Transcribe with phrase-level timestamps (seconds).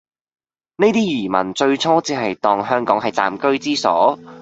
[0.77, 4.17] 呢啲移民最初只係當香港係暫居之所